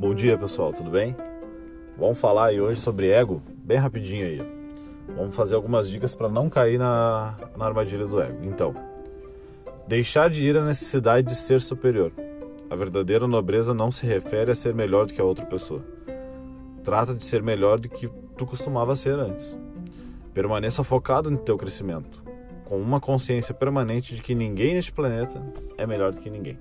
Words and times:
Bom 0.00 0.14
dia 0.14 0.38
pessoal, 0.38 0.72
tudo 0.72 0.88
bem? 0.88 1.14
Vamos 1.98 2.18
falar 2.18 2.46
aí 2.46 2.58
hoje 2.58 2.80
sobre 2.80 3.10
ego, 3.10 3.42
bem 3.62 3.76
rapidinho 3.76 4.24
aí. 4.24 4.42
Vamos 5.14 5.36
fazer 5.36 5.54
algumas 5.54 5.90
dicas 5.90 6.14
para 6.14 6.26
não 6.26 6.48
cair 6.48 6.78
na, 6.78 7.36
na 7.54 7.66
armadilha 7.66 8.06
do 8.06 8.18
ego. 8.18 8.38
Então, 8.42 8.74
deixar 9.86 10.30
de 10.30 10.42
ir 10.42 10.56
à 10.56 10.64
necessidade 10.64 11.28
de 11.28 11.34
ser 11.34 11.60
superior. 11.60 12.12
A 12.70 12.74
verdadeira 12.74 13.28
nobreza 13.28 13.74
não 13.74 13.90
se 13.90 14.06
refere 14.06 14.50
a 14.50 14.54
ser 14.54 14.72
melhor 14.72 15.04
do 15.04 15.12
que 15.12 15.20
a 15.20 15.24
outra 15.24 15.44
pessoa. 15.44 15.84
Trata 16.82 17.14
de 17.14 17.22
ser 17.22 17.42
melhor 17.42 17.78
do 17.78 17.90
que 17.90 18.08
tu 18.38 18.46
costumava 18.46 18.96
ser 18.96 19.18
antes. 19.18 19.54
Permaneça 20.32 20.82
focado 20.82 21.30
no 21.30 21.36
teu 21.36 21.58
crescimento, 21.58 22.24
com 22.64 22.80
uma 22.80 23.00
consciência 23.00 23.52
permanente 23.52 24.14
de 24.14 24.22
que 24.22 24.34
ninguém 24.34 24.76
neste 24.76 24.92
planeta 24.92 25.42
é 25.76 25.86
melhor 25.86 26.10
do 26.10 26.20
que 26.20 26.30
ninguém. 26.30 26.58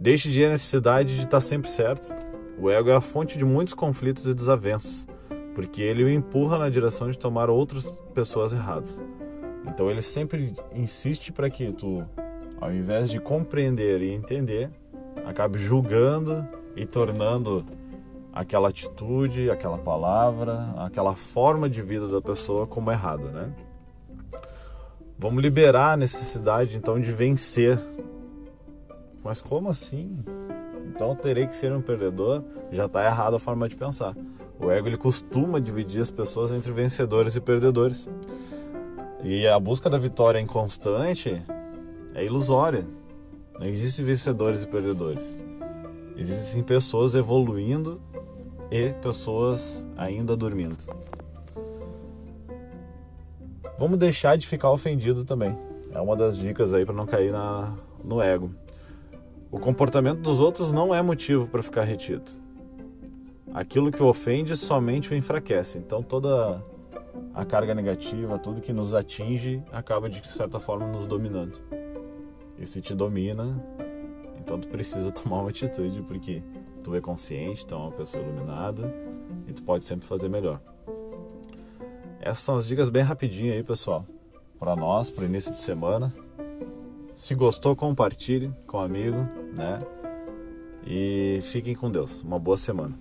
Deixe 0.00 0.30
de 0.30 0.40
ir 0.40 0.46
à 0.46 0.48
necessidade 0.48 1.14
de 1.14 1.24
estar 1.24 1.42
sempre 1.42 1.68
certo. 1.68 2.10
O 2.58 2.70
ego 2.70 2.88
é 2.88 2.96
a 2.96 3.02
fonte 3.02 3.36
de 3.36 3.44
muitos 3.44 3.74
conflitos 3.74 4.24
e 4.24 4.32
desavenças, 4.32 5.06
porque 5.54 5.82
ele 5.82 6.02
o 6.02 6.08
empurra 6.08 6.56
na 6.56 6.70
direção 6.70 7.10
de 7.10 7.18
tomar 7.18 7.50
outras 7.50 7.84
pessoas 8.14 8.54
erradas. 8.54 8.98
Então 9.66 9.90
ele 9.90 10.00
sempre 10.00 10.54
insiste 10.74 11.30
para 11.30 11.50
que 11.50 11.70
tu, 11.70 12.02
ao 12.58 12.72
invés 12.72 13.10
de 13.10 13.20
compreender 13.20 14.00
e 14.00 14.10
entender, 14.14 14.70
acabe 15.26 15.58
julgando 15.58 16.48
e 16.74 16.86
tornando 16.86 17.66
aquela 18.32 18.70
atitude, 18.70 19.50
aquela 19.50 19.76
palavra, 19.76 20.72
aquela 20.78 21.14
forma 21.14 21.68
de 21.68 21.82
vida 21.82 22.08
da 22.08 22.22
pessoa 22.22 22.66
como 22.66 22.90
errada, 22.90 23.24
né? 23.24 23.52
Vamos 25.18 25.42
liberar 25.42 25.92
a 25.92 25.96
necessidade 25.98 26.74
então 26.74 26.98
de 26.98 27.12
vencer 27.12 27.78
mas 29.22 29.40
como 29.40 29.68
assim? 29.68 30.18
Então 30.86 31.14
terei 31.14 31.46
que 31.46 31.56
ser 31.56 31.72
um 31.72 31.80
perdedor? 31.80 32.42
Já 32.70 32.86
está 32.86 33.04
errada 33.04 33.36
a 33.36 33.38
forma 33.38 33.68
de 33.68 33.76
pensar. 33.76 34.14
O 34.58 34.70
ego 34.70 34.88
ele 34.88 34.96
costuma 34.96 35.60
dividir 35.60 36.00
as 36.00 36.10
pessoas 36.10 36.50
entre 36.50 36.72
vencedores 36.72 37.34
e 37.36 37.40
perdedores. 37.40 38.08
E 39.22 39.46
a 39.46 39.58
busca 39.58 39.88
da 39.88 39.98
vitória 39.98 40.38
inconstante 40.38 41.42
é 42.14 42.24
ilusória. 42.24 42.86
Não 43.58 43.66
existem 43.66 44.04
vencedores 44.04 44.62
e 44.62 44.66
perdedores. 44.66 45.38
Existem 46.16 46.62
pessoas 46.62 47.14
evoluindo 47.14 48.00
e 48.70 48.90
pessoas 49.02 49.86
ainda 49.96 50.36
dormindo. 50.36 50.76
Vamos 53.78 53.98
deixar 53.98 54.36
de 54.36 54.46
ficar 54.46 54.70
ofendido 54.70 55.24
também. 55.24 55.56
É 55.92 56.00
uma 56.00 56.14
das 56.14 56.36
dicas 56.36 56.74
aí 56.74 56.84
para 56.84 56.94
não 56.94 57.06
cair 57.06 57.32
na, 57.32 57.74
no 58.04 58.20
ego. 58.20 58.50
O 59.50 59.58
comportamento 59.58 60.20
dos 60.20 60.38
outros 60.38 60.70
não 60.70 60.94
é 60.94 61.02
motivo 61.02 61.48
para 61.48 61.60
ficar 61.60 61.82
retido. 61.82 62.30
Aquilo 63.52 63.90
que 63.90 64.00
o 64.00 64.06
ofende 64.06 64.56
somente 64.56 65.12
o 65.12 65.16
enfraquece. 65.16 65.78
Então 65.78 66.04
toda 66.04 66.62
a 67.34 67.44
carga 67.44 67.74
negativa, 67.74 68.38
tudo 68.38 68.60
que 68.60 68.72
nos 68.72 68.94
atinge, 68.94 69.60
acaba 69.72 70.08
de 70.08 70.30
certa 70.30 70.60
forma 70.60 70.86
nos 70.86 71.04
dominando. 71.04 71.60
E 72.56 72.64
se 72.64 72.80
te 72.80 72.94
domina, 72.94 73.60
então 74.38 74.58
tu 74.58 74.68
precisa 74.68 75.10
tomar 75.12 75.40
uma 75.40 75.50
atitude, 75.50 76.00
porque 76.02 76.44
tu 76.84 76.94
é 76.94 77.00
consciente, 77.00 77.66
tu 77.66 77.74
é 77.74 77.78
uma 77.78 77.90
pessoa 77.90 78.22
iluminada 78.22 78.94
e 79.48 79.52
tu 79.52 79.64
pode 79.64 79.84
sempre 79.84 80.06
fazer 80.06 80.28
melhor. 80.28 80.60
Essas 82.20 82.44
são 82.44 82.56
as 82.56 82.66
dicas 82.66 82.88
bem 82.88 83.02
rapidinho 83.02 83.52
aí, 83.52 83.64
pessoal, 83.64 84.06
para 84.58 84.76
nós, 84.76 85.10
para 85.10 85.24
início 85.24 85.52
de 85.52 85.58
semana. 85.58 86.12
Se 87.14 87.34
gostou, 87.34 87.74
compartilhe 87.74 88.52
com 88.66 88.78
um 88.78 88.80
amigo, 88.80 89.39
né? 89.52 89.78
E 90.86 91.40
fiquem 91.42 91.74
com 91.74 91.90
Deus. 91.90 92.22
Uma 92.22 92.38
boa 92.38 92.56
semana. 92.56 92.98